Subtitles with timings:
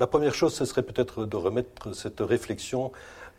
[0.00, 2.90] La première chose, ce serait peut-être de remettre cette réflexion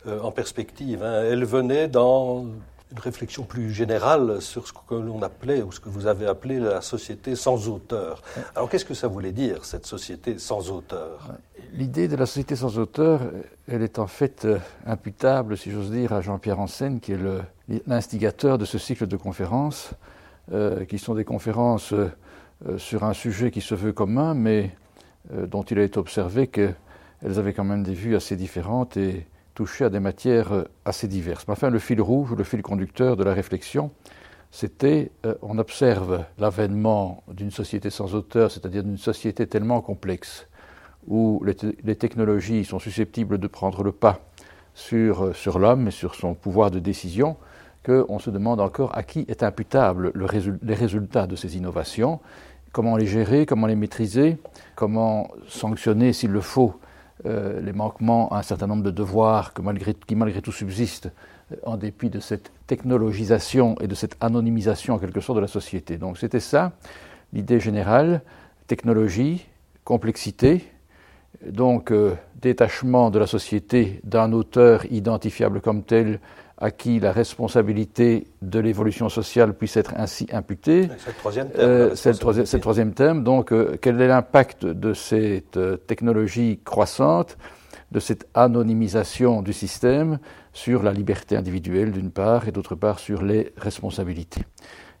[0.06, 1.02] euh, en perspective.
[1.02, 1.24] Hein.
[1.24, 2.46] Elle venait dans
[2.92, 6.60] une réflexion plus générale sur ce que l'on appelait, ou ce que vous avez appelé
[6.60, 8.22] la société sans auteur.
[8.54, 11.30] Alors qu'est-ce que ça voulait dire, cette société sans auteur?
[11.72, 13.22] L'idée de la société sans auteur,
[13.66, 17.18] elle est en fait euh, imputable, si j'ose dire, à Jean-Pierre Ansen, qui est
[17.88, 19.90] l'instigateur de ce cycle de conférences,
[20.52, 22.08] euh, qui sont des conférences euh,
[22.78, 24.70] sur un sujet qui se veut commun, mais
[25.30, 26.74] dont il a été observé qu'elles
[27.22, 31.44] avaient quand même des vues assez différentes et touché à des matières euh, assez diverses.
[31.46, 33.90] Mais enfin, le fil rouge, le fil conducteur de la réflexion,
[34.50, 40.46] c'était euh, on observe l'avènement d'une société sans auteur, c'est-à-dire d'une société tellement complexe,
[41.06, 44.20] où les, technologies sont susceptibles de prendre le pas
[44.74, 47.36] sur, euh, sur l'homme et sur son pouvoir de décision,
[47.84, 50.26] qu'on se demande encore à qui est imputable le
[50.62, 52.20] les résultats de ces innovations,
[52.70, 54.38] comment les gérer, comment les maîtriser,
[54.74, 56.80] comment sanctionner s'il le faut
[57.24, 61.10] euh, les manquements à un certain nombre de devoirs qui malgré tout subsistent
[61.52, 65.46] euh, en dépit de cette technologisation et de cette anonymisation en quelque sorte de la
[65.46, 65.98] société.
[65.98, 66.72] Donc c'était ça,
[67.32, 68.22] l'idée générale,
[68.66, 69.46] technologie,
[69.84, 70.64] complexité,
[71.46, 76.18] donc euh, détachement de la société d'un auteur identifiable comme tel
[76.62, 80.88] à qui la responsabilité de l'évolution sociale puisse être ainsi imputée.
[80.96, 81.60] C'est le troisième thème.
[81.60, 83.24] Euh, c'est le, troisième thème.
[83.24, 87.36] Donc, euh, quel est l'impact de cette euh, technologie croissante,
[87.90, 90.20] de cette anonymisation du système
[90.52, 94.44] sur la liberté individuelle d'une part et d'autre part sur les responsabilités?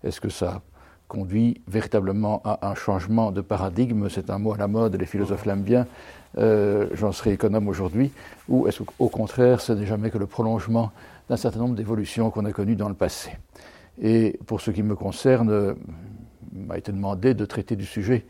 [0.02, 0.62] Est-ce que ça
[1.06, 4.08] conduit véritablement à un changement de paradigme?
[4.10, 5.86] C'est un mot à la mode, les philosophes l'aiment bien.
[6.36, 8.10] J'en serai économe aujourd'hui.
[8.48, 10.90] Ou est-ce qu'au contraire, ce n'est jamais que le prolongement
[11.32, 13.30] d'un certain nombre d'évolutions qu'on a connues dans le passé.
[14.02, 15.76] Et pour ce qui me concerne,
[16.52, 18.26] il m'a été demandé de traiter du sujet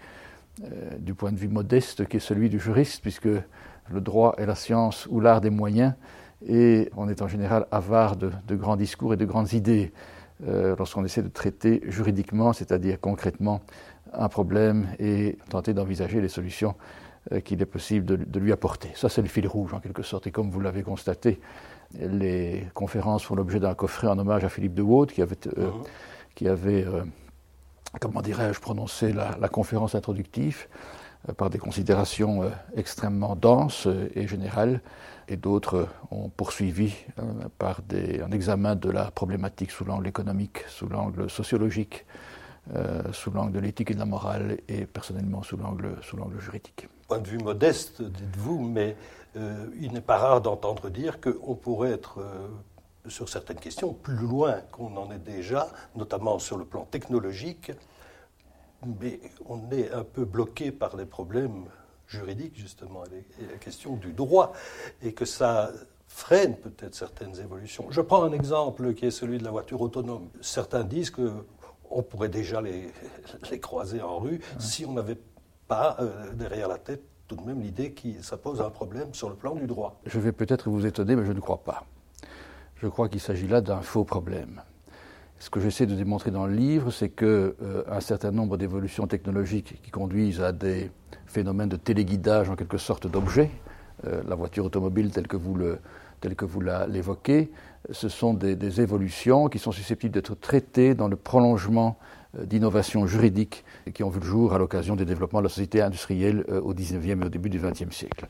[0.62, 4.46] euh, du point de vue modeste qui est celui du juriste, puisque le droit est
[4.46, 5.94] la science ou l'art des moyens,
[6.46, 9.92] et on est en général avare de, grands discours et de grandes idées
[10.46, 13.62] euh, lorsqu'on essaie de traiter juridiquement, c'est-à-dire concrètement,
[14.12, 16.76] un problème et tenter d'envisager les solutions
[17.32, 18.90] euh, qu'il est possible de, de, lui apporter.
[18.94, 20.28] Ça, c'est le fil rouge, en quelque sorte.
[20.28, 21.40] Et comme vous l'avez constaté,
[21.98, 25.66] les conférences font l'objet d'un coffret en hommage à Philippe de Waud, qui avait, euh,
[25.66, 25.82] mhm.
[26.34, 27.02] qui avait euh,
[28.00, 30.66] comment dirais-je, prononcé la, conférence introductive
[31.28, 34.80] euh, par des considérations extrêmement denses et générales,
[35.28, 36.94] et d'autres ont poursuivi
[37.58, 42.04] par des, un examen de la problématique sous l'angle économique, sous l'angle sociologique,
[43.12, 46.88] sous l'angle de l'éthique et de la morale, et personnellement sous l'angle, sous l'angle juridique.
[47.08, 48.96] Point de vue modeste, dites-vous, mais
[49.36, 52.48] euh, il n'est pas rare d'entendre dire qu'on pourrait être, euh,
[53.08, 57.72] sur certaines questions, plus loin qu'on en est déjà, notamment sur le plan technologique,
[59.00, 61.64] mais on est un peu bloqué par les problèmes
[62.06, 64.52] juridiques, justement, et la question du droit,
[65.02, 65.70] et que ça
[66.06, 67.86] freine peut-être certaines évolutions.
[67.90, 70.28] Je prends un exemple qui est celui de la voiture autonome.
[70.42, 72.92] Certains disent qu'on pourrait déjà les,
[73.50, 75.18] les, croiser en rue si on n'avait
[75.68, 77.02] pas euh, derrière la tête
[77.36, 79.98] tout de même l'idée que ça pose un problème sur le plan du droit.
[80.04, 81.84] Je vais peut-être vous étonner, mais je ne crois pas.
[82.76, 84.60] Je crois qu'il s'agit là d'un faux problème.
[85.38, 89.80] Ce que j'essaie de démontrer dans le livre, c'est qu'un euh, certain nombre d'évolutions technologiques
[89.82, 90.90] qui conduisent à des
[91.26, 93.50] phénomènes de téléguidage en quelque sorte d'objets,
[94.04, 95.78] euh, la voiture automobile telle que vous le,
[96.20, 97.50] que l'évoquez,
[97.90, 101.98] ce sont des, évolutions qui sont susceptibles d'être traitées dans le prolongement
[102.38, 106.44] d'innovations juridiques qui ont vu le jour à l'occasion des développements de la société industrielle
[106.48, 108.28] euh, au XIXe et au début du XXe siècle.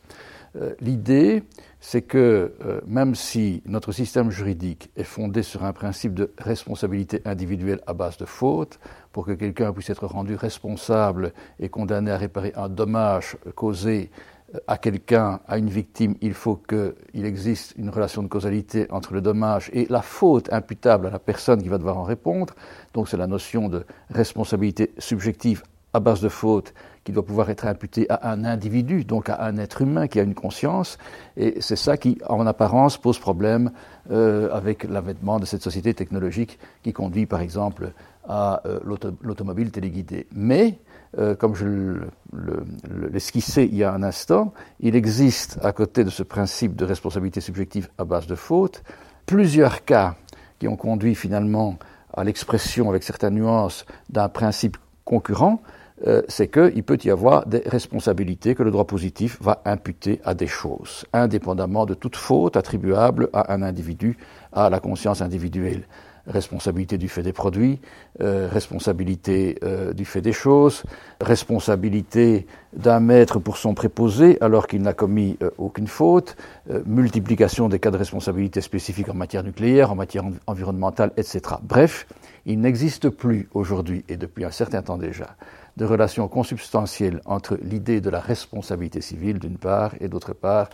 [0.57, 1.45] Euh, l'idée,
[1.81, 2.53] c'est que
[2.87, 8.17] même si notre système juridique est fondé sur un principe de responsabilité individuelle à base
[8.19, 8.79] de faute,
[9.13, 14.11] pour que quelqu'un puisse être rendu responsable et condamné à réparer un dommage causé
[14.67, 19.21] à quelqu'un, à une victime, il faut qu'il existe une relation de causalité entre le
[19.21, 22.55] dommage et la faute imputable à la personne qui va devoir en répondre.
[22.95, 25.63] Donc c'est la notion de responsabilité subjective
[25.95, 26.73] à base de faute
[27.05, 30.23] qui doit pouvoir être imputée à un individu, donc à un être humain qui a
[30.23, 30.99] une conscience.
[31.37, 33.73] Et c'est ça qui, en apparence, pose problème
[34.11, 37.93] euh, avec l'avènement de cette société technologique qui conduit, par exemple,
[38.29, 38.79] à euh,
[39.23, 40.27] l'automobile téléguidée.
[40.33, 40.79] Mais
[41.19, 41.99] euh, comme je
[43.11, 47.41] l'esquissais il y a un instant, il existe, à côté de ce principe de responsabilité
[47.41, 48.83] subjective à base de faute,
[49.27, 50.17] plusieurs cas
[50.59, 51.79] qui ont conduit finalement
[52.15, 55.63] à l'expression, avec certaines nuances, d'un principe concurrent,
[56.07, 60.35] euh, c'est qu'il peut y avoir des responsabilités que le droit positif va imputer à
[60.35, 64.17] des choses, indépendamment de toute faute attribuable à un individu,
[64.53, 65.85] à la conscience individuelle.
[66.27, 67.81] Responsabilité du fait des produits,
[68.21, 70.85] euh, responsabilité euh, du fait des choses,
[71.21, 76.37] responsabilité d'un maître pour son préposé alors qu'il n'a commis euh, aucune faute,
[76.87, 81.41] multiplication des cas de responsabilité spécifiques en matière nucléaire, en matière environnementale, etc.
[81.63, 82.07] Bref,
[82.47, 85.37] il n'existe plus aujourd'hui, et depuis un certain temps déjà,
[85.77, 90.69] de relation consubstantielle entre l'idée de la responsabilité civile d'une part et d'autre part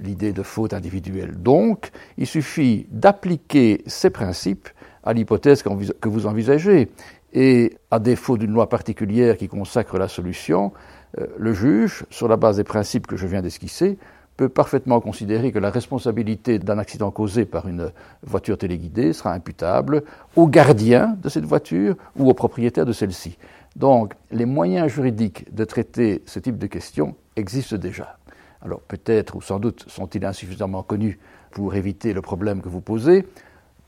[0.00, 1.40] l'idée de faute individuelle.
[1.40, 4.68] Donc, il suffit d'appliquer ces principes
[5.04, 6.90] à l'hypothèse que vous envisagez.
[7.32, 10.72] Et à défaut d'une loi particulière qui consacre la solution,
[11.18, 13.98] euh, le juge, sur la base des principes que je viens d'esquisser,
[14.36, 17.92] peut parfaitement considérer que la responsabilité d'un accident causé par une
[18.22, 20.02] voiture téléguidée sera imputable
[20.34, 23.36] au gardien de cette voiture ou au propriétaire de celle-ci.
[23.76, 28.16] Donc, les moyens juridiques de traiter ce type de questions existent déjà.
[28.62, 31.18] Alors, peut-être ou sans doute sont-ils insuffisamment connus
[31.50, 33.26] pour éviter le problème que vous posez,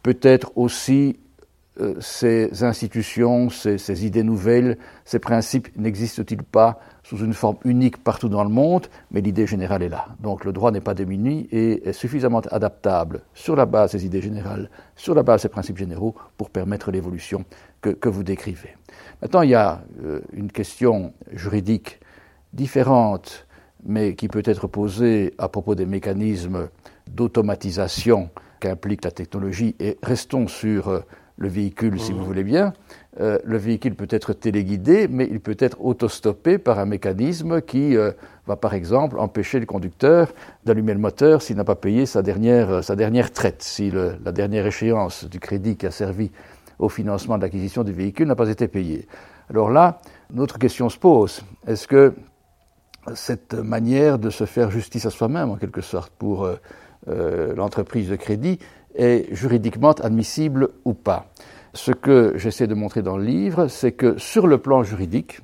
[0.03, 1.19] peut-être aussi
[1.81, 4.77] euh, ces institutions, ces, idées nouvelles,
[5.07, 9.83] ces principes n'existent-ils pas sous une forme unique partout dans le monde, mais l'idée générale
[9.83, 10.09] est là.
[10.21, 14.21] Donc le droit n'est pas démuni et est suffisamment adaptable sur la base des idées
[14.21, 17.47] générales, sur la base des principes généraux pour permettre l'évolution
[17.81, 18.77] que, vous décrivez.
[19.23, 22.01] Maintenant, il y a euh, une question juridique
[22.53, 23.47] différente,
[23.85, 26.69] mais qui peut être posée à propos des mécanismes
[27.11, 28.31] d'automatisation
[28.63, 31.01] qu'implique la technologie, et restons sur euh,
[31.37, 32.23] le véhicule, si vous mmh.
[32.23, 32.73] voulez bien.
[33.21, 37.97] Euh, le véhicule peut être téléguidé, mais il peut être autostoppé par un mécanisme qui
[37.97, 38.13] euh,
[38.47, 40.33] va, par exemple, empêcher le conducteur
[40.65, 44.65] d'allumer le moteur s'il n'a pas payé sa dernière, sa dernière traite, si la dernière
[44.65, 46.31] échéance du crédit qui a servi
[46.79, 49.09] au financement de l'acquisition du véhicule n'a pas été payée.
[49.51, 50.01] Alors là,
[50.33, 51.43] notre question se pose.
[51.67, 52.15] Est-ce que
[53.15, 56.49] cette manière de se faire justice à soi-même, en quelque sorte, pour
[57.09, 58.59] euh, l'entreprise de crédit
[58.95, 61.31] est juridiquement admissible ou pas.
[61.75, 65.41] Ce que j'essaie de montrer dans le livre, c'est que sur le plan juridique,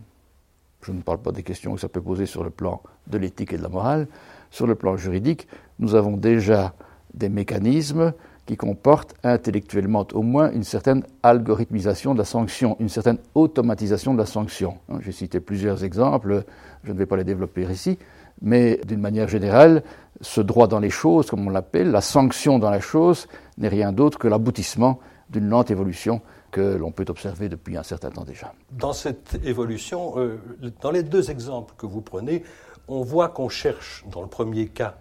[0.83, 3.53] je ne parle pas des questions que ça peut poser sur le plan de l'éthique
[3.53, 4.07] et de la morale,
[4.51, 6.75] sur le plan juridique, nous avons déjà
[7.15, 8.13] des mécanismes
[8.47, 14.19] qui comportent intellectuellement au moins une certaine algorithmisation de la sanction, une certaine automatisation de
[14.19, 14.79] la sanction.
[15.01, 16.45] J'ai cité plusieurs exemples,
[16.85, 17.99] je ne vais pas les développer ici,
[18.41, 19.83] mais d'une manière générale,
[20.21, 23.93] ce droit dans les choses, comme on l'appelle, la sanction dans la chose, n'est rien
[23.93, 24.99] d'autre que l'aboutissement
[25.31, 26.21] d'une lente évolution
[26.51, 28.55] que l'on peut observer depuis un certain temps déjà.
[28.71, 30.41] Dans cette évolution, euh,
[30.81, 32.43] dans les deux exemples que vous prenez,
[32.89, 34.97] on voit qu'on cherche, dans le premier cas,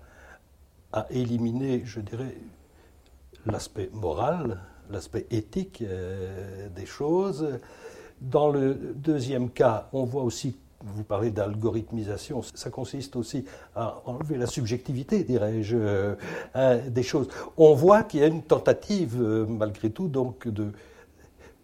[0.92, 2.36] à éliminer, je dirais,
[3.46, 7.60] l'aspect moral, l'aspect éthique euh, des choses.
[8.22, 13.46] Dans le deuxième cas, on voit aussi vous parlez d'algorithmisation, ça consiste aussi
[13.76, 16.16] à enlever la subjectivité, dirais-je, euh,
[16.54, 17.28] hein, des choses.
[17.58, 20.68] On voit qu'il y a une tentative, euh, malgré tout, donc de,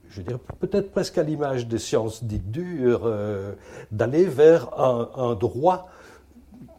[0.09, 3.53] je dirais peut-être presque à l'image des sciences dites dures, euh,
[3.91, 5.89] d'aller vers un droit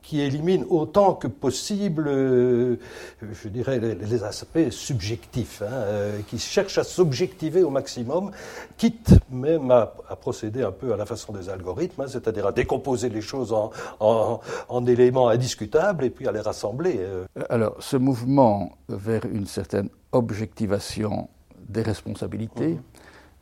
[0.05, 2.77] qui élimine autant que possible, euh,
[3.23, 8.31] je dirais, les, aspects subjectifs, hein, euh, qui cherche à s'objectiver au maximum,
[8.77, 9.87] quitte même à,
[10.21, 13.73] procéder un peu à la façon des algorithmes, hein, c'est-à-dire à décomposer les choses en,
[14.69, 16.97] en, éléments indiscutables et puis à les rassembler.
[16.99, 17.25] Euh.
[17.49, 21.29] Alors, ce mouvement vers une certaine objectivation
[21.67, 22.79] des responsabilités,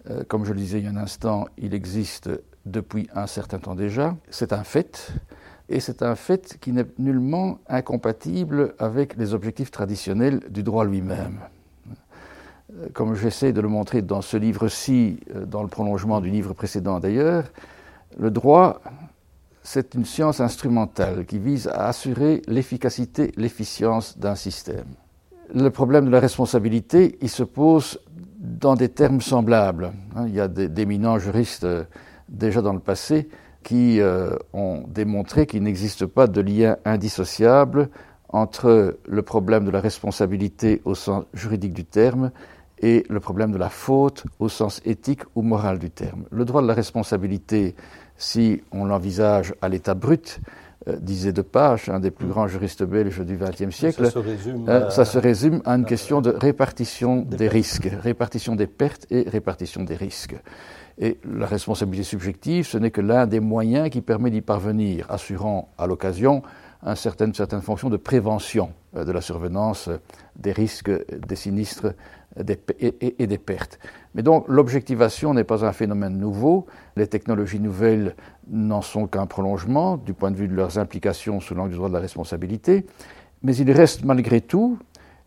[0.09, 0.23] mmh.
[0.29, 2.31] comme je le disais il y a un instant, il existe
[2.67, 5.13] depuis un certain temps déjà, c'est un fait
[5.73, 11.41] et c'est un fait qui n'est nullement incompatible avec les objectifs traditionnels du droit lui-même.
[12.93, 17.01] Comme j'essaie de le montrer dans ce livre-ci, euh, dans le prolongement du livre précédent
[17.01, 17.45] d'ailleurs,
[18.19, 18.83] le droit,
[19.63, 24.87] c'est une science instrumentale qui vise à assurer l'efficacité, l'efficience d'un système.
[25.55, 27.99] Le problème de la responsabilité, il se pose
[28.39, 29.93] dans des termes semblables.
[30.27, 31.85] Il y a d'éminents juristes euh,
[32.29, 33.29] déjà dans le passé
[33.63, 37.89] qui euh, ont démontré qu'il n'existe pas de lien indissociable
[38.29, 42.31] entre le problème de la responsabilité au sens juridique du terme
[42.81, 46.25] et le problème de la faute au sens éthique ou moral du terme.
[46.31, 47.77] Le droit de la responsabilité,
[48.17, 50.41] si on l'envisage à l'état brut,
[50.89, 54.19] euh, disait de Page, un des plus grands juristes belges du XXe siècle, ça se,
[54.19, 59.07] résume euh, ça se résume à une question de répartition des risques, répartition des pertes
[59.11, 60.35] et répartition des risques.
[60.99, 65.69] Et la responsabilité subjective, ce n'est que l'un des moyens qui permet d'y parvenir, assurant
[65.79, 66.43] à l'occasion
[66.85, 69.89] une certaine, fonction de prévention euh, de la survenance
[70.37, 70.91] des risques,
[71.27, 71.95] des sinistres
[72.37, 73.79] et, des pertes.
[74.15, 76.67] Mais donc l'objectivation n'est pas un phénomène nouveau.
[76.97, 78.17] Les technologies nouvelles
[78.49, 81.89] n'en sont qu'un prolongement du point de vue de leurs implications sous l'angle du droit
[81.89, 82.87] de la responsabilité.
[83.43, 84.79] Mais il reste malgré tout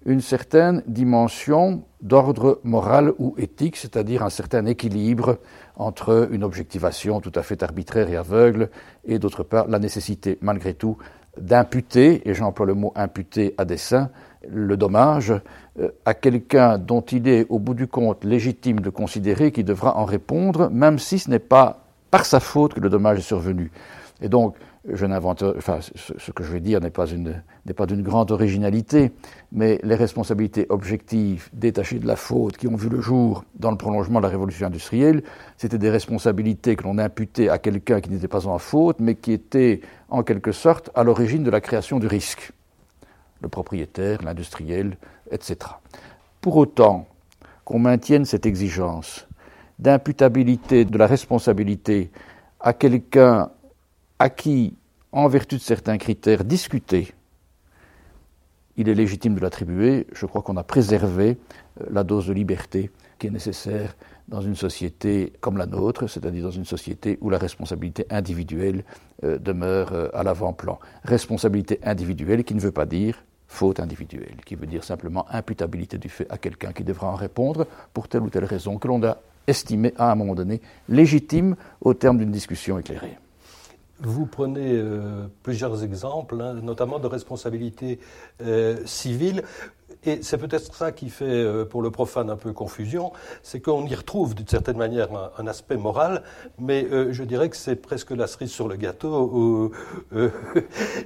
[0.05, 5.39] une certaine dimension d'ordre moral ou éthique, c'est-à-dire un certain équilibre
[5.75, 8.69] entre une objectivation tout à fait arbitraire et aveugle
[9.05, 10.97] et d'autre part la nécessité malgré tout
[11.41, 14.09] d'imputer, et j'emploie le mot imputer à dessein,
[14.47, 15.33] le dommage
[15.79, 19.97] euh, à quelqu'un dont il est au bout du compte légitime de considérer qu'il devra
[19.97, 23.71] en répondre, même si ce n'est pas par sa faute que le dommage est survenu.
[24.21, 24.55] Et donc,
[24.87, 27.05] je n'invente, enfin, ce que je vais dire n'est pas
[27.65, 29.11] n'est pas d'une grande originalité,
[29.51, 33.77] mais les responsabilités objectives détachées de la faute qui ont vu le jour dans le
[33.77, 35.23] prolongement de la révolution industrielle,
[35.57, 39.31] c'était des responsabilités que l'on imputait à quelqu'un qui n'était pas en faute, mais qui
[39.31, 42.51] étaient en quelque sorte à l'origine de la création du risque.
[43.41, 44.97] Le propriétaire, l'industriel,
[45.31, 45.57] etc.
[46.41, 47.07] Pour autant
[47.63, 49.27] qu'on maintienne cette exigence
[49.79, 52.11] d'imputabilité de la responsabilité
[52.59, 53.49] à quelqu'un
[54.19, 54.75] à qui,
[55.11, 57.13] en vertu de certains critères discutés,
[58.77, 61.37] il est légitime de l'attribuer, je crois qu'on a préservé
[61.81, 63.95] euh, la dose de liberté qui est nécessaire
[64.27, 68.83] dans une société comme la nôtre, c'est-à-dire dans une société où la responsabilité individuelle
[69.23, 70.79] euh, demeure euh, à l'avant-plan.
[71.03, 76.09] Responsabilité individuelle qui ne veut pas dire faute individuelle, qui veut dire simplement imputabilité du
[76.09, 79.17] fait à quelqu'un qui devra en répondre pour telle ou telle raison que l'on a
[79.47, 83.17] estimée à un moment donné légitime au terme d'une discussion éclairée.
[84.01, 87.99] Vous prenez euh, plusieurs exemples, hein, notamment de responsabilité
[88.41, 89.43] euh, civile.
[90.03, 93.85] Et c'est peut-être ça qui fait euh, pour le profane un peu confusion, c'est qu'on
[93.85, 96.23] y retrouve d'une certaine manière un, aspect moral,
[96.59, 99.71] mais je dirais que c'est presque la cerise sur le gâteau.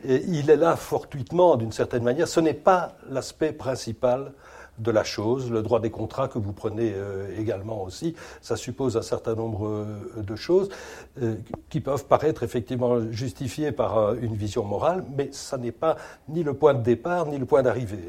[0.03, 2.27] il est là fortuitement d'une certaine manière.
[2.27, 4.33] Ce n'est pas l'aspect principal
[4.79, 8.97] de la chose, le droit des contrats que vous prenez euh, également aussi, ça suppose
[8.97, 10.69] un certain nombre euh, de choses
[11.21, 11.35] euh,
[11.69, 15.97] qui peuvent paraître effectivement justifiées par une vision morale, mais ça n'est pas
[16.29, 17.99] ni le point de départ ni le point d'arrivée.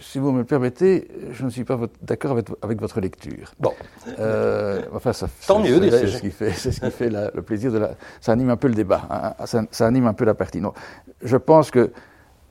[0.00, 3.52] si vous me le permettez, je ne suis pas d'accord avec, votre lecture.
[3.58, 3.72] Bon.
[4.92, 7.94] enfin, ça, Tant mieux, C'est ce qui fait, ce qui fait le plaisir de la.
[8.20, 10.60] Ça anime un peu le débat, hein, ça, ça, anime un peu la partie.
[10.60, 10.72] Non,
[11.22, 11.90] je pense que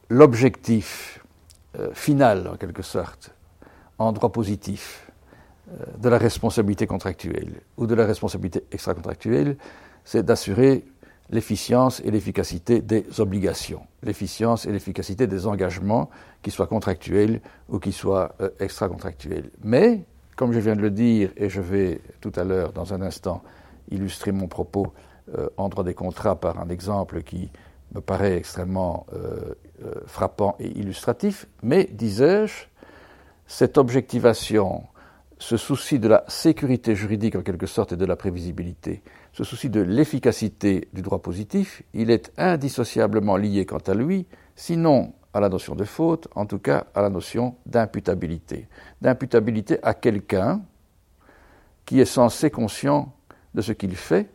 [0.09, 1.18] l'objectif
[1.77, 3.31] euh, final, en quelque sorte,
[3.99, 5.11] en droit positif,
[5.71, 9.55] euh, de la responsabilité contractuelle ou de la responsabilité extra-contractuelle,
[10.03, 10.83] c'est d'assurer
[11.29, 16.09] l'efficience et l'efficacité des obligations, l'efficience et l'efficacité des engagements,
[16.41, 19.51] qu'ils soient contractuels ou qu'ils soient euh, extra-contractuels.
[19.63, 23.01] Mais, comme je viens de le dire, et je vais tout à l'heure, dans un
[23.03, 23.43] instant,
[23.91, 24.93] illustrer mon propos
[25.57, 27.51] en droit des contrats par un exemple qui
[27.93, 32.65] me paraît extrêmement euh, euh, frappant et illustratif, mais, disais-je,
[33.47, 34.83] cette objectivation,
[35.39, 39.01] ce souci de la sécurité juridique en quelque sorte et de la prévisibilité,
[39.33, 45.13] ce souci de l'efficacité du droit positif, il est indissociablement lié quant à lui, sinon
[45.33, 48.67] à la notion de faute, en tout cas à la notion d'imputabilité.
[49.01, 50.61] D'imputabilité à quelqu'un
[51.85, 53.13] qui est censé conscient
[53.53, 54.29] de ce qu'il fait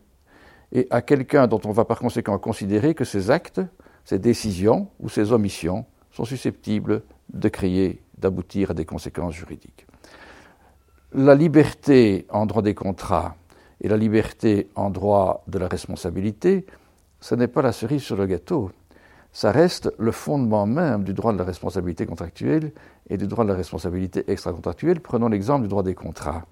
[0.74, 3.60] et à quelqu'un dont on va par conséquent considérer que ses actes,
[4.04, 7.02] ses décisions ou ses omissions sont susceptibles
[7.32, 9.86] de créer, d'aboutir à des conséquences juridiques.
[11.12, 13.36] La liberté en droit des contrats
[13.80, 16.66] et la liberté en droit de la responsabilité,
[17.20, 18.72] ce n'est pas la cerise sur le gâteau.
[19.32, 22.72] Ça reste le fondement même du droit de la responsabilité contractuelle
[23.08, 25.00] et du droit de la responsabilité extra-contractuelle.
[25.00, 26.46] Prenons l'exemple du droit des contrats.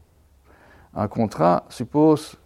[0.95, 2.37] Un contrat suppose,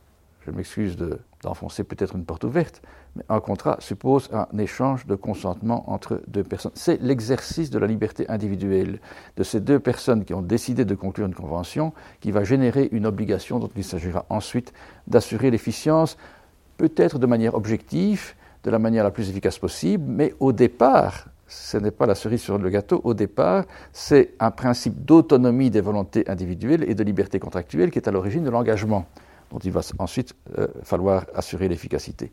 [0.45, 2.83] je m'excuse de d'enfoncer peut-être une porte ouverte,
[3.14, 6.73] mais un contrat suppose un échange de consentement entre deux personnes.
[6.75, 9.00] C'est l'exercice de la liberté individuelle
[9.37, 13.07] de ces deux personnes qui ont décidé de conclure une convention qui va générer une
[13.07, 14.73] obligation dont il s'agira ensuite
[15.07, 16.16] d'assurer l'efficience,
[16.76, 21.76] peut-être de manière objective, de la manière la plus efficace possible, mais au départ, ce
[21.76, 26.28] n'est pas la cerise sur le gâteau, au départ, c'est un principe d'autonomie des volontés
[26.28, 29.07] individuelles et de liberté contractuelle qui est à l'origine de l'engagement
[29.50, 32.31] dont il va ensuite euh, falloir assurer l'efficacité.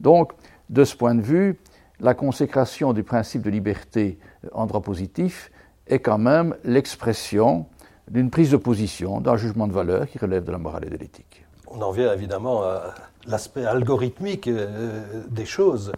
[0.00, 0.32] Donc,
[0.68, 1.58] de ce point de vue,
[2.00, 5.50] la consécration du principe de liberté euh, en droit positif
[5.86, 7.66] est quand même l'expression
[8.10, 10.96] d'une prise de position, d'un jugement de valeur qui relève de la morale et de
[10.96, 11.45] l'éthique.
[11.76, 12.94] On en vient évidemment à
[13.26, 15.92] l'aspect algorithmique euh, des choses.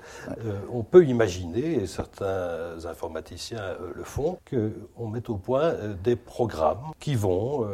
[0.45, 6.17] Euh, on peut imaginer, et certains informaticiens euh, le font, qu'on mette au point des
[6.17, 7.69] programmes qui vont,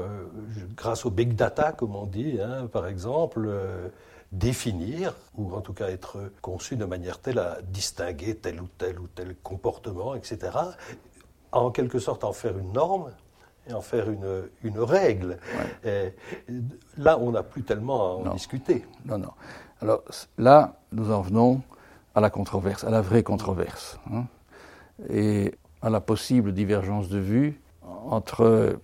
[0.77, 3.49] grâce au big data, comme on dit, hein, par exemple,
[4.33, 9.01] définir, ou en tout cas être conçus de manière telle à distinguer tel ou tel
[9.01, 10.51] ou tel comportement, etc.,
[11.53, 13.13] en quelque sorte en faire une norme
[13.69, 15.39] et en faire une, une règle.
[16.99, 18.85] là, on n'a plus tellement à en discuter.
[19.05, 19.31] Non, non.
[19.81, 20.03] Alors
[20.39, 21.63] là, nous en venons
[22.15, 24.25] à la controverse, à la vraie controverse, hein,
[25.11, 28.79] et à la possible divergence de vue entre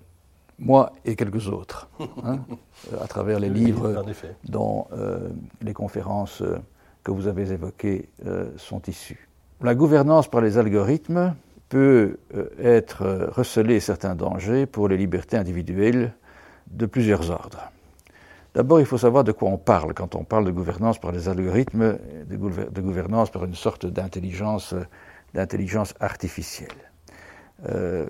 [0.59, 1.89] moi et quelques autres,
[2.25, 2.41] hein,
[3.01, 4.05] à travers les livres
[4.45, 5.31] dont euh,
[5.63, 6.59] les conférences euh,
[7.03, 9.29] que vous avez évoquées euh, sont issues.
[9.63, 11.35] La gouvernance par les algorithmes
[11.71, 12.19] peut
[12.63, 16.13] être recelée certains dangers pour les libertés individuelles
[16.67, 17.71] de plusieurs ordres.
[18.55, 21.29] D'abord, il faut savoir de quoi on parle quand on parle de gouvernance par les
[21.29, 21.99] algorithmes,
[22.29, 24.75] de, gouvernance par une sorte d'intelligence,
[25.35, 26.91] d'intelligence artificielle.
[27.69, 28.07] Euh,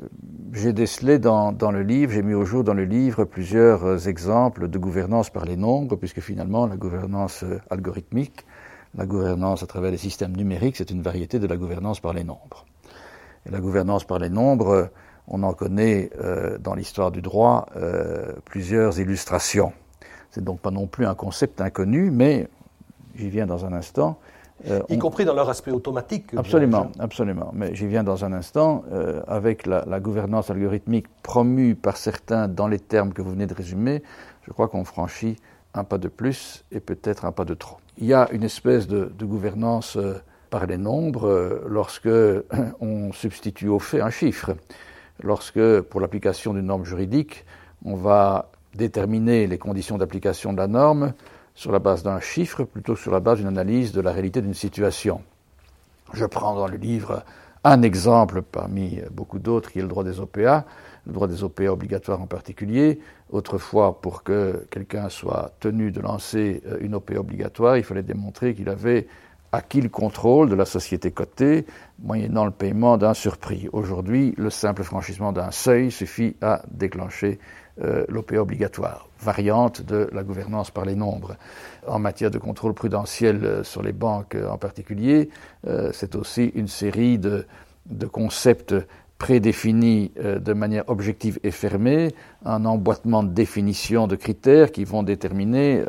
[0.53, 4.69] j'ai décelé dans, le livre, j'ai mis au jour dans le livre plusieurs euh, exemples
[4.69, 8.47] de gouvernance par les nombres, puisque finalement la gouvernance euh, algorithmique,
[8.95, 12.23] la gouvernance à travers les systèmes numériques, c'est une variété de la gouvernance par les
[12.23, 12.65] nombres.
[13.51, 14.91] La gouvernance par les nombres,
[15.31, 19.73] on en connaît euh, dans l'histoire du droit euh, plusieurs illustrations.
[20.31, 22.49] C'est donc pas non plus un concept inconnu, mais
[23.15, 24.19] j'y viens dans un instant.
[24.69, 26.35] Euh, y compris dans leur aspect automatique.
[26.37, 27.51] Absolument, absolument.
[27.55, 28.85] Mais j'y viens dans un instant.
[29.27, 33.55] Avec la, la, gouvernance algorithmique promue par certains dans les termes que vous venez de
[33.55, 34.03] résumer,
[34.47, 35.37] je crois qu'on franchit
[35.73, 37.79] un pas de plus et peut-être un pas de trop.
[37.97, 39.97] Il y a une espèce de, de gouvernance
[40.51, 42.09] par les nombres euh, lorsque
[42.81, 44.55] on substitue au fait un chiffre.
[45.23, 47.45] Lorsque, pour l'application d'une norme juridique,
[47.85, 51.13] on va déterminer les conditions d'application de la norme
[51.55, 54.41] sur la base d'un chiffre plutôt que sur la base d'une analyse de la réalité
[54.41, 55.23] d'une situation.
[56.13, 57.23] Je prends dans le livre
[57.65, 60.65] un exemple parmi beaucoup d'autres qui est le droit des OPA,
[61.07, 63.01] le droit des OPA obligatoires en particulier.
[63.31, 68.55] Autrefois, pour que quelqu'un soit tenu de lancer euh, une OPA obligatoire, il fallait démontrer
[68.55, 69.07] qu'il avait
[69.53, 71.67] acquis le contrôle de la société cotée,
[71.99, 73.69] moyennant le paiement d'un surprix.
[73.73, 77.39] Aujourd'hui, le simple franchissement d'un seuil suffit à déclencher
[77.83, 81.37] euh, l'OPA obligatoire, variante de la gouvernance par les nombres.
[81.87, 85.31] En matière de contrôle prudentiel euh, sur les banques euh, en particulier,
[85.93, 87.47] c'est aussi une série de
[88.11, 88.75] concepts
[89.21, 95.85] prédéfinis de manière objective et fermée, un emboîtement de définitions de critères qui vont déterminer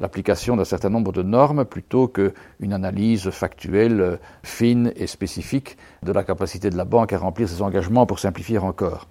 [0.00, 6.24] l'application d'un certain nombre de normes plutôt qu'une analyse factuelle, fine et spécifique de la
[6.24, 9.06] capacité de la banque à remplir ses engagements pour simplifier encore.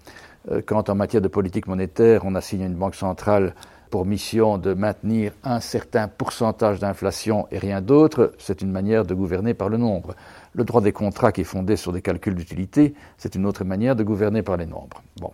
[0.51, 3.55] Euh, quand en matière de politique monétaire, on assigne à une banque centrale
[3.89, 9.13] pour mission de maintenir un certain pourcentage d'inflation et rien d'autre, c'est une manière de
[9.13, 10.15] gouverner par le nombre.
[10.53, 13.95] Le droit des contrats qui est fondé sur des calculs d'utilité, c'est une autre manière
[13.95, 15.01] de gouverner par les nombres.
[15.19, 15.31] Bon.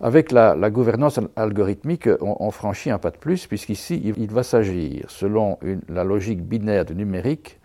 [0.00, 5.58] Avec la, gouvernance algorithmique, on, franchit un pas de plus, puisqu'ici, il, va s'agir, selon
[5.88, 7.58] la logique binaire du numérique,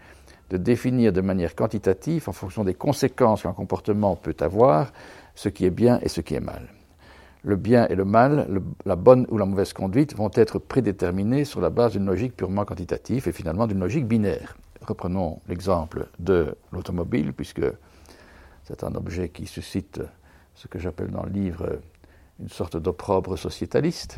[0.49, 4.93] de définir de manière quantitative, en fonction des conséquences qu'un comportement peut avoir,
[5.35, 6.69] ce qui est bien et ce qui est mal
[7.43, 8.47] le bien et le mal,
[8.85, 12.65] la bonne ou la mauvaise conduite vont être prédéterminés sur la base d'une logique purement
[12.65, 14.55] quantitative et finalement d'une logique binaire.
[14.81, 17.65] Reprenons l'exemple de l'automobile, puisque
[18.63, 20.01] c'est un objet qui suscite
[20.55, 21.79] ce que j'appelle dans le livre
[22.39, 24.17] une sorte d'opprobre sociétaliste.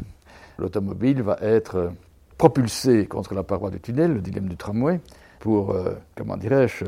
[0.58, 1.92] L'automobile va être
[2.38, 5.00] propulsée contre la paroi du tunnel, le dilemme du tramway,
[5.40, 6.86] pour, euh, comment dirais-je,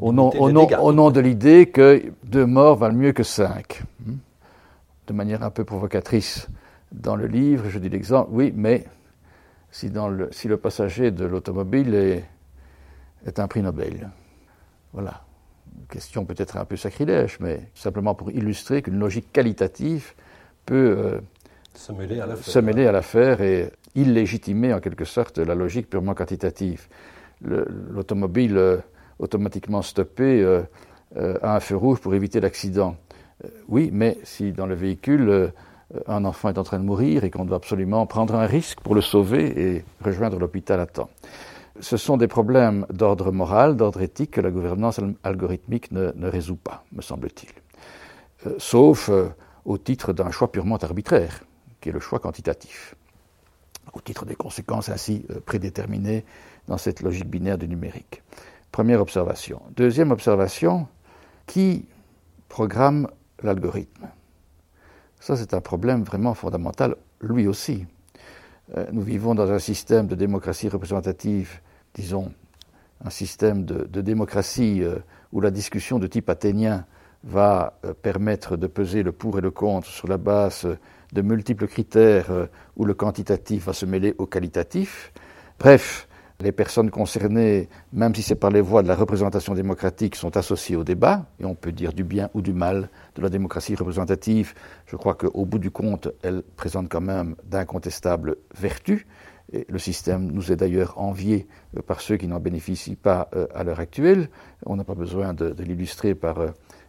[0.00, 3.82] au nom, au, nom, au nom, de l'idée que deux morts valent mieux que cinq.
[4.04, 4.16] Hmm?
[5.08, 6.48] De manière un peu provocatrice
[6.92, 8.84] dans le livre, je dis l'exemple, oui, mais
[9.70, 12.24] si, dans le, si le passager de l'automobile est,
[13.26, 14.10] est un prix Nobel.
[14.92, 15.22] Voilà.
[15.90, 20.14] question peut-être un peu sacrilège, mais simplement pour illustrer qu'une logique qualitative
[20.64, 21.20] peut euh,
[21.74, 22.44] se mêler à l'affaire.
[22.44, 26.86] Se mêler à l'affaire et illégitimer en quelque sorte la logique purement quantitative.
[27.42, 28.78] L'automobile euh,
[29.18, 30.62] automatiquement stoppée euh,
[31.16, 32.96] euh, a un feu rouge pour éviter l'accident.
[33.68, 35.52] Oui, mais si dans le véhicule,
[36.06, 38.94] un enfant est en train de mourir et qu'on doit absolument prendre un risque pour
[38.94, 41.10] le sauver et rejoindre l'hôpital à temps.
[41.80, 46.84] Ce sont des problèmes d'ordre moral, d'ordre éthique que la gouvernance algorithmique ne, résout pas,
[46.92, 47.50] me semble-t-il.
[48.46, 49.28] Euh, sauf euh,
[49.64, 51.44] au titre d'un choix purement arbitraire,
[51.80, 52.94] qui est le choix quantitatif,
[53.92, 56.24] au titre des conséquences ainsi euh, prédéterminées
[56.66, 58.22] dans cette logique binaire du numérique.
[58.72, 59.62] Première observation.
[59.76, 60.88] Deuxième observation,
[61.46, 61.86] qui
[62.48, 63.08] programme
[63.42, 64.08] l'algorithme?
[65.20, 67.86] Ça, c'est un problème vraiment fondamental, lui aussi.
[68.92, 71.60] Nous vivons dans un système de démocratie représentative,
[71.96, 72.30] disons,
[73.04, 74.96] un système de, démocratie euh,
[75.32, 76.84] où la discussion de type athénien
[77.24, 80.66] va euh, permettre de peser le pour et le contre sur la base
[81.12, 85.12] de multiples critères euh, où le quantitatif va se mêler au qualitatif.
[85.58, 86.06] Bref,
[86.40, 90.76] les personnes concernées, même si c'est par les voies de la représentation démocratique, sont associées
[90.76, 94.52] au débat, et on peut dire du bien ou du mal de la démocratie représentative.
[94.86, 99.06] Je crois qu'au bout du compte, elle présente quand même d'incontestables vertus,
[99.52, 101.46] Le système nous est d'ailleurs envié
[101.86, 104.28] par ceux qui n'en bénéficient pas à l'heure actuelle.
[104.64, 106.38] On n'a pas besoin de, l'illustrer par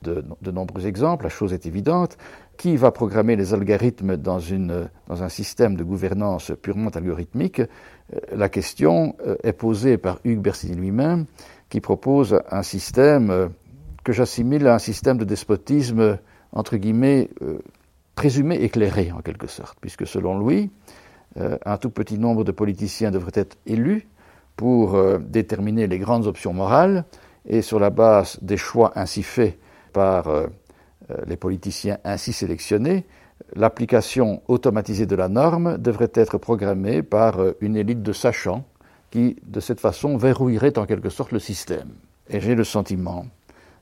[0.01, 2.17] de, de, nombreux exemples, la chose est évidente.
[2.57, 4.39] Qui va programmer les algorithmes dans,
[5.07, 7.61] dans un système de gouvernance purement algorithmique?
[8.31, 11.27] La question est posée par Hugues Bersini lui-même,
[11.69, 13.51] qui propose un système
[14.07, 16.17] que j'assimile à un système de despotisme,
[16.53, 17.59] entre guillemets, euh,
[18.15, 23.11] présumé éclairé en quelque sorte, puisque selon lui, euh, un tout petit nombre de politiciens
[23.11, 24.07] devraient être élus
[24.55, 27.05] pour euh, déterminer les grandes options morales,
[27.45, 29.57] et sur la base des choix ainsi faits
[29.93, 30.29] par
[31.25, 33.05] les politiciens ainsi sélectionnés,
[33.55, 38.65] l'application automatisée de la norme devrait être programmée par une élite de sachants
[39.11, 41.89] qui, de cette façon, verrouillerait en quelque sorte le système.
[42.29, 43.25] Et j'ai le sentiment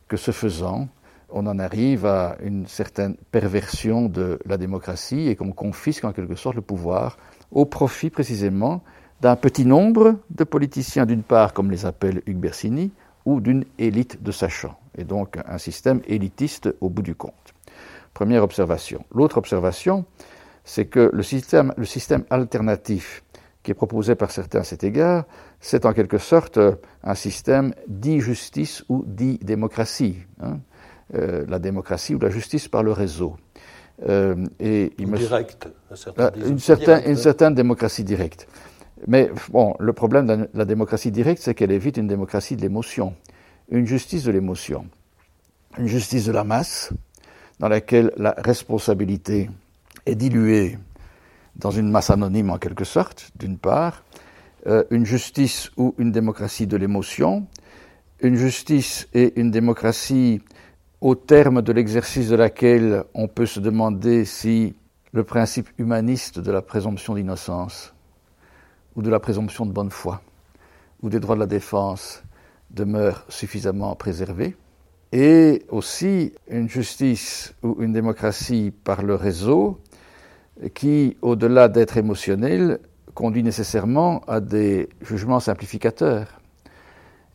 [0.07, 0.87] que ce faisant,
[1.29, 6.35] on en arrive à une certaine perversion de la démocratie et qu'on confisque en quelque
[6.35, 7.17] sorte le pouvoir
[7.51, 8.83] au profit précisément
[9.21, 12.91] d'un petit nombre de politiciens, d'une part, comme les appelle Hugues Bersini,
[13.25, 17.53] ou d'une élite de sachants, et donc un système élitiste au bout du compte.
[18.13, 19.03] Première observation.
[19.13, 20.05] L'autre observation,
[20.63, 21.73] c'est que le système,
[22.29, 23.23] alternatif
[23.63, 25.25] qui est proposé par certains à cet égard,
[25.59, 26.59] c'est en quelque sorte
[27.03, 30.17] un système dit justice ou dit démocratie.
[30.39, 30.59] Hein.
[31.13, 33.37] Euh, la démocratie ou la justice par le réseau.
[34.01, 35.17] Et il me...
[35.17, 35.69] direct,
[36.45, 38.47] une, certaine, une certaine démocratie directe.
[39.07, 43.15] Mais bon, le problème de la démocratie directe, c'est qu'elle évite une démocratie de l'émotion,
[43.69, 44.85] une justice de l'émotion,
[45.77, 46.91] une justice de la masse,
[47.59, 49.49] dans laquelle la responsabilité
[50.05, 50.77] est diluée
[51.55, 54.03] dans une masse anonyme en quelque sorte, d'une part,
[54.67, 57.47] euh, une justice ou une démocratie de l'émotion,
[58.21, 60.41] une justice et une démocratie
[61.05, 64.73] au terme de l'exercice de laquelle on peut se demander si
[65.11, 67.93] le principe humaniste de la présomption d'innocence
[68.95, 70.23] ou de la présomption de bonne foi
[71.03, 72.23] ou des droits de la défense
[72.71, 74.57] demeure suffisamment préservé,
[75.11, 79.79] et aussi une justice ou une démocratie par le réseau
[80.73, 82.79] qui, au-delà d'être émotionnel,
[83.13, 86.41] conduit nécessairement à des jugements simplificateurs.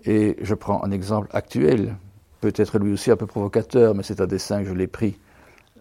[0.05, 1.95] Et je prends un exemple actuel,
[2.41, 5.19] peut-être lui aussi un peu provocateur, mais c'est un dessin que je l'ai pris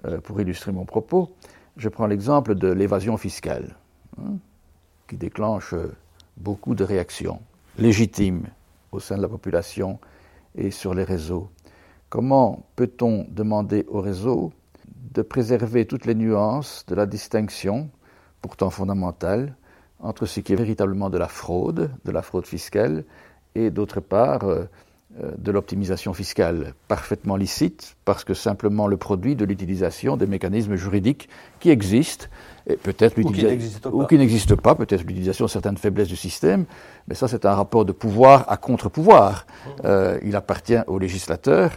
[0.06, 1.32] euh, pour illustrer mon propos.
[1.78, 3.76] Je prends l'exemple de l'évasion fiscale,
[4.18, 4.38] hein,
[5.08, 5.74] qui déclenche
[6.38, 7.42] beaucoup de réactions
[7.78, 8.48] légitimes
[8.92, 10.00] au sein de la population
[10.56, 11.50] et sur les réseaux.
[12.10, 14.52] Comment peut-on demander au réseau
[15.14, 17.90] de préserver toutes les nuances de la distinction,
[18.42, 19.56] pourtant fondamentale,
[20.00, 23.04] entre ce qui est véritablement de la fraude, de la fraude fiscale,
[23.56, 24.66] et d'autre part euh, euh,
[25.18, 31.30] de l'optimisation fiscale, parfaitement licite, parce que simplement le produit de l'utilisation des mécanismes juridiques
[31.60, 32.28] qui existent,
[32.68, 33.32] et peut-être ou
[34.06, 36.66] qui n'existent pas, peut-être l'utilisation de certaines faiblesses du système,
[37.08, 39.48] mais ça c'est un rapport de pouvoir à contre-pouvoir.
[39.84, 41.72] Euh, il appartient aux législateurs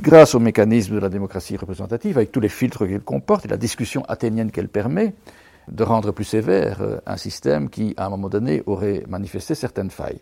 [0.00, 3.56] grâce au mécanisme de la démocratie représentative, avec tous les filtres qu'elle comporte et la
[3.56, 5.14] discussion athénienne qu'elle permet,
[5.68, 9.90] de rendre plus sévère euh, un système qui, à un moment donné, aurait manifesté certaines
[9.90, 10.20] failles.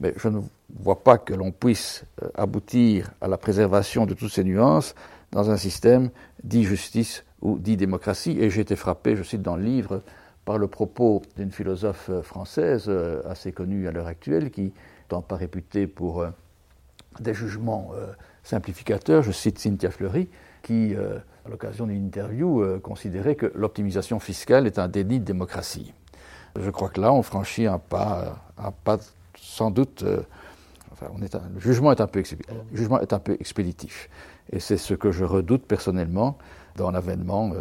[0.00, 0.40] Mais je ne
[0.80, 4.94] vois pas que l'on puisse euh, aboutir à la préservation de toutes ces nuances
[5.30, 6.10] dans un système
[6.44, 8.36] dit justice ou dit démocratie.
[8.38, 10.02] Et j'ai été frappé, je cite dans le livre,
[10.44, 12.90] par le propos d'une philosophe euh, française
[13.28, 16.24] assez connue à l'heure actuelle, qui, n'étant pas réputée pour
[17.20, 17.92] des jugements
[18.42, 20.28] simplificateur, je cite Cynthia Fleury,
[20.62, 20.94] qui,
[21.44, 25.92] à l'occasion d'une interview, euh, considérait que l'optimisation fiscale est un déni de démocratie.
[26.58, 28.98] Je crois que là, on franchit un pas, un pas
[29.36, 30.02] sans doute.
[30.02, 30.20] Euh,
[30.92, 31.06] enfin,
[31.54, 34.08] le jugement est, un peu le jugement est un peu expéditif.
[34.52, 36.36] Et c'est ce que je redoute personnellement
[36.76, 37.52] dans l'avènement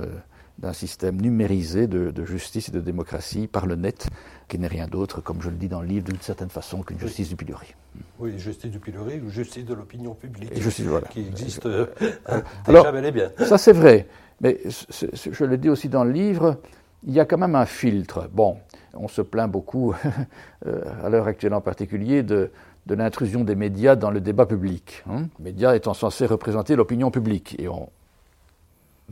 [0.61, 4.07] d'un système numérisé de, justice et de démocratie par le net,
[4.47, 6.99] qui n'est rien d'autre, comme je le dis dans le livre, d'une certaine façon qu'une
[6.99, 7.73] justice du pilori.
[8.19, 11.07] Oui, justice du pilori ou justice de l'opinion publique, justice, voilà.
[11.07, 11.87] qui existe euh,
[12.29, 13.31] euh, Alors, bien.
[13.39, 14.07] Ça c'est vrai,
[14.39, 16.57] mais je le dis aussi dans le livre,
[17.05, 18.29] il y a quand même un filtre.
[18.31, 18.57] Bon,
[18.93, 19.93] on se plaint beaucoup,
[20.67, 22.51] euh, à l'heure actuelle en particulier, de,
[22.85, 25.03] de l'intrusion des médias dans le débat public.
[25.09, 25.23] Hein.
[25.39, 27.55] Les médias étant censés représenter l'opinion publique.
[27.59, 27.89] Et on,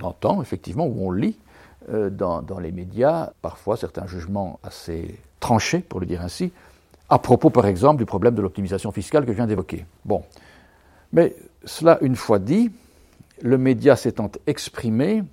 [0.03, 1.38] entend effectivement, ou on lit
[1.91, 6.51] euh, dans, les médias, parfois certains jugements assez tranchés, pour le dire ainsi,
[7.07, 9.85] à propos par exemple du problème de l'optimisation fiscale que je viens d'évoquer.
[10.05, 10.23] Bon.
[11.13, 12.69] Mais cela, une fois dit,
[13.41, 15.23] le média s'étant exprimé,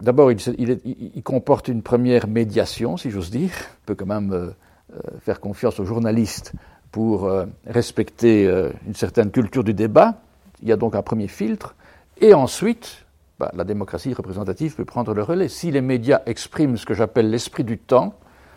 [0.00, 3.50] d'abord il, comporte une première médiation, si j'ose dire,
[3.82, 4.50] on peut quand même euh,
[4.94, 6.52] euh, faire confiance aux journalistes
[6.92, 7.30] pour
[7.66, 8.46] respecter
[8.84, 10.22] une certaine culture du débat,
[10.60, 11.76] il y a donc un premier filtre,
[12.20, 13.06] et ensuite,
[13.40, 15.48] bah, la démocratie représentative peut prendre le relais.
[15.48, 18.12] Si les médias expriment ce que j'appelle l'esprit du temps,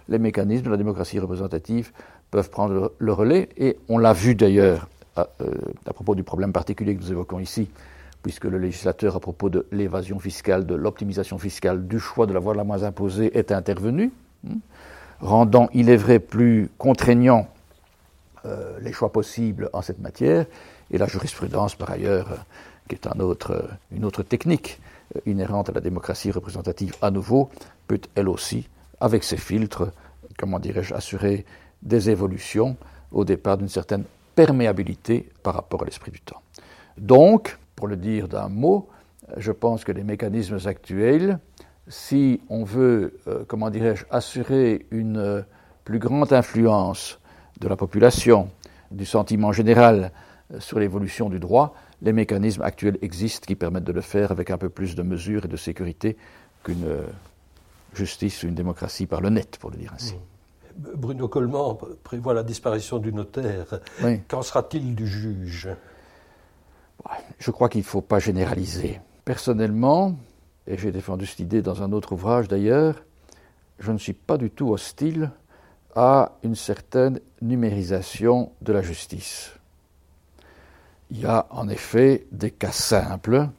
[0.09, 1.93] les mécanismes de la démocratie représentative
[2.31, 3.47] peuvent prendre le relais.
[3.55, 5.51] Et on l'a vu d'ailleurs à, euh,
[5.85, 7.69] à, propos du problème particulier que nous évoquons ici,
[8.23, 12.41] puisque le législateur, à propos de l'évasion fiscale, de l'optimisation fiscale, du choix de la
[12.41, 14.11] voie la moins imposée, est intervenu,
[14.45, 14.55] hein,
[15.21, 17.47] rendant, il est vrai, plus contraignant
[18.45, 20.45] euh, les choix possibles en cette matière.
[20.91, 22.35] Et la jurisprudence, par ailleurs, euh,
[22.87, 24.79] qui est autre, une autre technique
[25.25, 27.49] inhérente à la démocratie représentative, à nouveau,
[27.87, 28.67] peut elle aussi,
[28.99, 29.91] avec ses filtres,
[30.37, 31.45] comment dirais-je, assurer
[31.81, 32.77] des évolutions
[33.11, 34.03] au départ d'une certaine
[34.35, 36.41] perméabilité par rapport à l'esprit du temps.
[36.97, 38.89] Donc, pour le dire d'un mot,
[39.37, 41.39] je pense que les mécanismes actuels,
[41.87, 45.41] si on veut, euh, comment dirais-je, assurer une euh,
[45.83, 47.19] plus grande influence
[47.59, 48.49] de la population,
[48.91, 50.11] du sentiment général
[50.53, 54.51] euh, sur l'évolution du droit, les mécanismes actuels existent qui permettent de le faire avec
[54.51, 56.17] un peu plus de mesure et de sécurité
[56.63, 56.85] qu'une
[57.95, 60.15] justice ou une démocratie par le net, pour le dire ainsi.
[60.75, 63.79] Bruno Coleman prévoit la disparition du notaire.
[64.27, 65.69] Qu'en sera-t-il du juge?
[67.37, 68.99] Je crois qu'il ne faut pas généraliser.
[69.23, 70.17] Personnellement,
[70.67, 73.03] et j'ai défendu cette idée dans un autre ouvrage d'ailleurs,
[73.79, 75.31] je ne suis pas du tout hostile
[75.95, 79.51] à une certaine numérisation de la justice.
[81.11, 83.49] Il y a en effet des cas simples,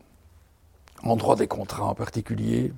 [1.03, 2.73] en droit des contrats en particulier,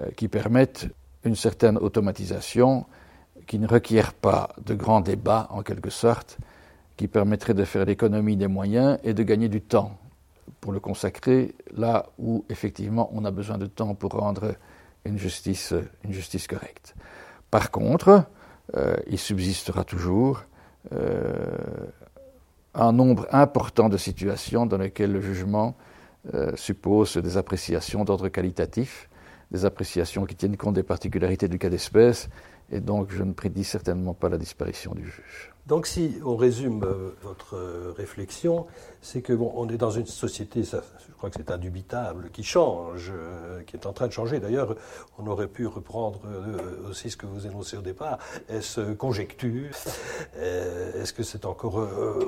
[0.00, 0.88] euh, qui permettent
[1.24, 2.86] une certaine automatisation
[3.46, 6.38] qui ne requiert pas de grands débats, en quelque sorte,
[6.96, 9.98] qui permettrait de faire l'économie des moyens et de gagner du temps
[10.60, 14.54] pour le consacrer là où effectivement on a besoin de temps pour rendre
[15.04, 16.14] une justice, une
[16.48, 16.94] correcte.
[17.50, 18.24] Par contre,
[18.76, 20.42] euh, il subsistera toujours
[20.92, 21.36] euh,
[22.74, 25.76] un nombre important de situations dans lesquelles le jugement
[26.34, 29.08] euh, suppose des appréciations d'ordre qualitatif,
[29.50, 32.28] des appréciations qui tiennent compte des particularités du cas d'espèce
[32.70, 35.53] et donc je ne prédis certainement pas la disparition du juge.
[35.66, 38.66] Donc si on résume euh, votre euh, réflexion,
[39.00, 42.42] c'est que bon, on est dans une société, ça, je crois que c'est indubitable, qui
[42.42, 44.40] change, euh, qui est en train de changer.
[44.40, 44.76] D'ailleurs,
[45.18, 46.20] on aurait pu reprendre
[46.90, 48.18] aussi ce que vous énoncez au départ.
[48.48, 49.70] Est-ce conjecture?
[50.36, 51.76] Est-ce que c'est encore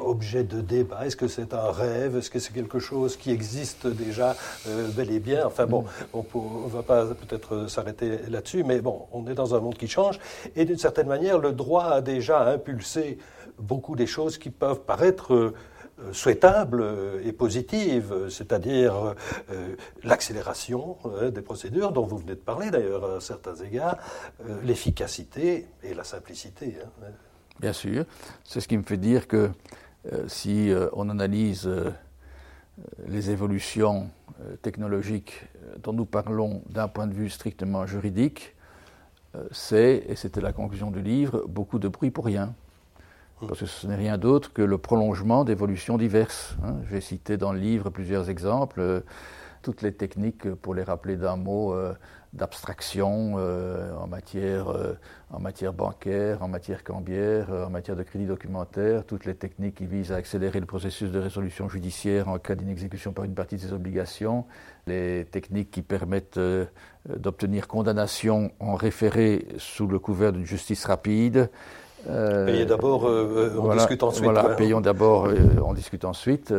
[0.05, 1.07] objet de débat?
[1.07, 2.17] Est-ce que c'est un rêve?
[2.17, 4.37] Est-ce que c'est quelque chose qui existe déjà
[4.95, 5.47] bel et bien?
[5.47, 9.61] Enfin bon, on ne va pas peut-être s'arrêter là-dessus, mais bon, on est dans un
[9.61, 10.21] monde qui change.
[10.55, 13.19] Et d'une certaine manière, le droit a déjà impulsé
[13.59, 15.55] beaucoup des choses qui peuvent paraître
[15.99, 16.85] euh, souhaitables
[17.25, 19.15] et positives, c'est-à-dire
[19.51, 23.97] euh, l'accélération euh, des procédures dont vous venez de parler d'ailleurs à certains égards,
[24.63, 26.77] l'efficacité et la simplicité.
[26.83, 27.07] Hein.
[27.61, 28.05] Bien sûr,
[28.45, 29.51] c'est ce qui me fait dire que
[30.27, 31.69] si on analyse
[33.07, 34.11] les évolutions
[34.61, 35.47] technologiques
[35.83, 38.55] dont nous parlons d'un point de vue strictement juridique,
[39.51, 42.55] c'est, et c'était la conclusion du livre, beaucoup de bruit pour rien
[43.41, 46.57] parce que ce n'est rien d'autre que le prolongement d'évolutions diverses.
[46.65, 46.77] Hein.
[46.91, 49.01] J'ai cité dans le livre plusieurs exemples, euh,
[49.63, 51.93] toutes les techniques, pour les rappeler d'un mot, euh,
[52.33, 54.69] d'abstraction euh, en, matière,
[55.31, 59.87] en matière bancaire, en matière cambiaire, en matière de crédit documentaire, toutes les techniques qui
[59.87, 63.61] visent à accélérer le processus de résolution judiciaire en cas d'inexécution par une partie de
[63.61, 64.45] ses obligations,
[64.87, 66.41] les techniques qui permettent
[67.09, 71.51] d'obtenir condamnation en référé sous le couvert d'une justice rapide,
[72.07, 74.25] Payez d'abord, euh, on discute ensuite.
[74.25, 76.53] Voilà, payons d'abord, euh, on discute ensuite.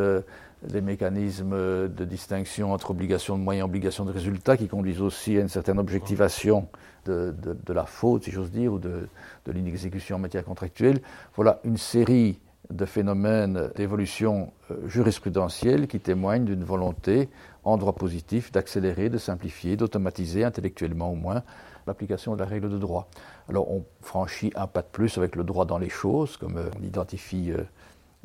[0.63, 1.55] des mécanismes
[1.87, 5.49] de distinction entre obligation de moyens et obligation de résultats qui conduisent aussi à une
[5.49, 6.67] certaine objectivation
[7.05, 7.33] de,
[7.69, 9.07] la faute, si j'ose dire, ou de,
[9.45, 10.99] de l'inexécution en matière contractuelle.
[11.35, 12.39] Voilà une série
[12.71, 14.51] de phénomènes d'évolution
[14.87, 17.29] jurisprudentielle qui témoignent d'une volonté
[17.63, 21.43] en droit positif d'accélérer, de simplifier, d'automatiser intellectuellement au moins
[21.87, 23.09] l'application de la règle de droit.
[23.49, 26.69] Alors on franchit un pas de plus avec le droit dans les choses, comme euh,
[26.79, 27.63] on identifie euh,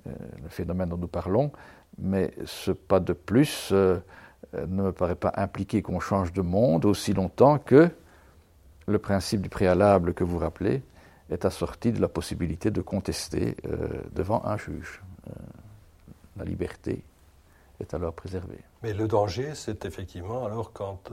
[0.06, 0.10] euh,
[0.42, 1.52] le phénomène dont nous parlons,
[1.98, 4.02] mais ce pas de plus ne
[4.66, 7.90] me paraît pas impliquer qu'on change de monde aussi longtemps que
[8.86, 10.82] le principe du préalable que vous rappelez
[11.30, 13.56] est assorti de la possibilité de contester
[14.12, 15.02] devant un juge.
[16.36, 17.04] la liberté
[17.82, 18.58] est alors préservée.
[18.82, 21.10] Mais le danger, c'est effectivement alors quand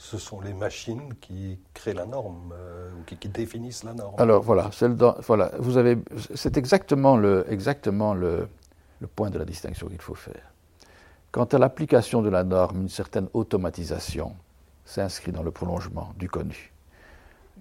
[0.00, 4.14] ce sont les machines qui créent la norme euh, ou qui, définissent la norme.
[4.16, 4.70] Alors voilà,
[5.20, 5.98] voilà vous avez,
[6.34, 8.48] c'est exactement, le, exactement le,
[9.00, 10.52] le point de la distinction qu'il faut faire.
[11.32, 14.34] Quant à l'application de la norme, une certaine automatisation
[14.86, 16.72] s'inscrit dans le prolongement du connu.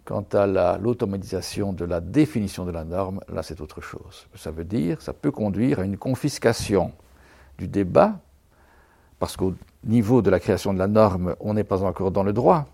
[0.06, 4.28] Quant à l'automatisation de la définition de la norme, là c'est autre chose.
[4.36, 6.94] Ça veut dire, ça peut conduire à une confiscation
[7.58, 8.18] du débat,
[9.20, 9.54] parce qu'au
[9.84, 12.68] niveau de la création de la norme, on n'est pas encore dans le droit.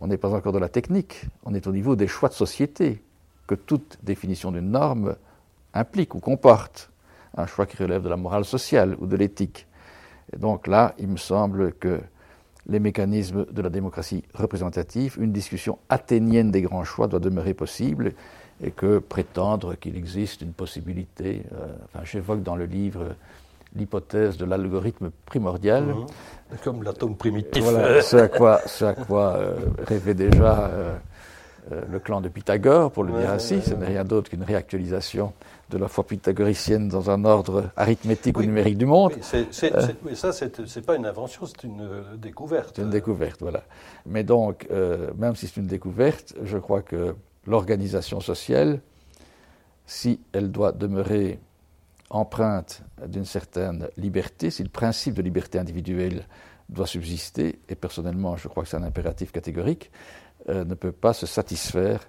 [0.00, 3.00] on n'est pas encore dans la technique, on est au niveau des choix de société
[3.46, 5.16] que toute définition d'une norme
[5.72, 6.90] implique ou comporte.
[7.36, 9.66] Un choix qui relève de la morale sociale ou de l'éthique.
[10.32, 12.00] Et donc là, il me semble que
[12.68, 18.12] les mécanismes de la démocratie représentative, une discussion athénienne des grands choix doit demeurer possible
[18.62, 23.16] et que prétendre qu'il existe une possibilité, euh, j'évoque dans le livre
[23.74, 25.84] l'hypothèse de l'algorithme primordial.
[25.84, 26.06] Mhm.
[26.62, 27.62] Comme l'atome primitif.
[27.62, 29.56] Voilà, ce à quoi, ce à quoi euh,
[29.86, 30.96] rêvait déjà euh,
[31.90, 33.60] le clan de Pythagore, pour le dire ainsi.
[33.62, 35.32] ce n'est rien d'autre qu'une réactualisation
[35.70, 39.12] de la foi pythagoricienne dans un ordre arithmétique ou numérique du monde.
[40.04, 42.74] Oui, ça, c'est pas une invention, c'est une découverte.
[42.76, 43.62] C'est une découverte, voilà.
[44.04, 44.68] Mais donc,
[45.16, 47.14] même si c'est une découverte, je crois que
[47.46, 48.80] l'organisation sociale,
[49.86, 51.38] si elle doit demeurer
[52.10, 56.26] empreinte d'une certaine liberté, si le principe de liberté individuelle
[56.68, 59.90] doit subsister, et personnellement je crois que c'est un impératif catégorique,
[60.48, 62.00] euh, ne peut pas se satisfaire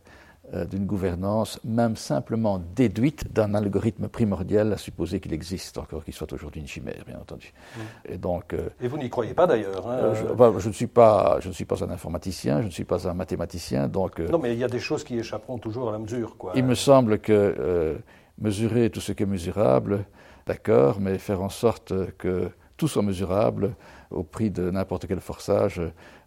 [0.54, 6.14] euh, d'une gouvernance, même simplement déduite d'un algorithme primordial, à supposer qu'il existe, encore qu'il
[6.14, 7.52] soit aujourd'hui une chimère, bien entendu.
[7.76, 7.80] Mm.
[8.14, 11.40] Et, donc, euh, Et vous n'y croyez pas d'ailleurs hein, euh, je, ne suis pas,
[11.40, 14.20] je ne suis pas un informaticien, je ne suis pas un mathématicien, donc...
[14.20, 16.52] non, mais il y a des choses qui échapperont toujours à la mesure, quoi.
[16.56, 17.98] Il me semble que
[18.38, 20.06] mesurer tout ce qui est mesurable,
[20.46, 23.76] d'accord, mais faire en sorte que tout soit mesurable
[24.12, 25.82] au prix de n'importe quel forçage,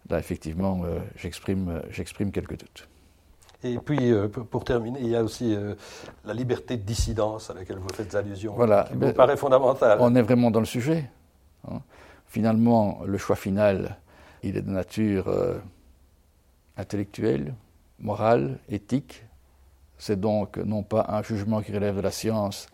[0.08, 0.82] là, effectivement,
[1.16, 2.88] j'exprime quelques doutes.
[3.64, 5.74] Et puis, euh, pour terminer, il y a aussi euh,
[6.24, 8.84] la liberté de dissidence à laquelle vous faites allusion, voilà.
[8.88, 9.98] qui me paraît fondamentale.
[10.00, 11.10] On est vraiment dans le sujet.
[11.68, 11.80] Hein.
[12.26, 13.96] Finalement, le choix final,
[14.44, 15.58] il est de nature euh,
[16.76, 17.54] intellectuelle,
[17.98, 19.24] morale, éthique.
[19.98, 22.68] C'est donc non pas un jugement qui relève de la science,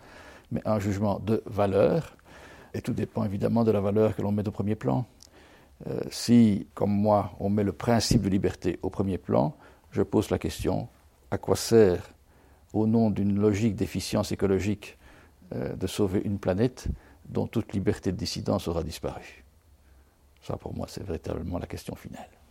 [0.51, 2.17] mais un jugement de valeur.
[2.75, 5.07] Et tout dépend évidemment de la valeur que l'on met au premier plan.
[6.11, 9.55] si, comme moi, on met le principe de liberté au premier plan,
[9.91, 10.89] je pose la question,
[11.31, 12.15] à quoi sert,
[12.73, 14.99] au nom d'une logique d'efficience écologique,
[15.55, 16.89] euh, de sauver une planète
[17.27, 19.45] dont toute liberté de dissidence aura disparu?
[20.43, 22.29] Ça, pour moi, c'est véritablement la question finale.